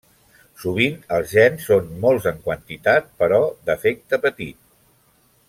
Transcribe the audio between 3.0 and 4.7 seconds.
però d'efecte petit.